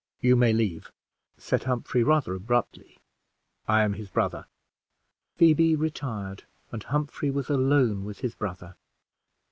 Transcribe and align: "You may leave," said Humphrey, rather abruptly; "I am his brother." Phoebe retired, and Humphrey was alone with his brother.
"You 0.19 0.35
may 0.35 0.51
leave," 0.51 0.91
said 1.37 1.65
Humphrey, 1.65 2.01
rather 2.03 2.33
abruptly; 2.33 2.97
"I 3.67 3.83
am 3.83 3.93
his 3.93 4.09
brother." 4.09 4.47
Phoebe 5.35 5.75
retired, 5.75 6.45
and 6.71 6.81
Humphrey 6.81 7.29
was 7.29 7.51
alone 7.51 8.03
with 8.03 8.21
his 8.21 8.33
brother. 8.33 8.77